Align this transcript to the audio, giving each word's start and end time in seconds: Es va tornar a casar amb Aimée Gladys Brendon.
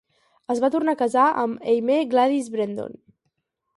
Es 0.53 0.61
va 0.63 0.69
tornar 0.75 0.95
a 0.95 0.99
casar 1.01 1.27
amb 1.43 1.67
Aimée 1.73 2.07
Gladys 2.15 2.49
Brendon. 2.57 3.01